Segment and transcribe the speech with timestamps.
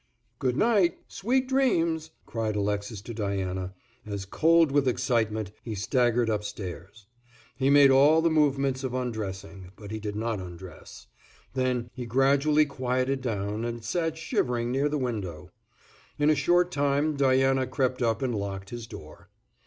[0.39, 7.05] "Good night, sweet dreams," cried Alexis to Diana, as, cold with excitement, he staggered upstairs.
[7.55, 11.05] He made all the movements of undressing, but he did not undress;
[11.53, 15.51] then he gradually quieted down and sat shivering near the window.
[16.17, 19.29] In a short time Diana crept up and locked his door.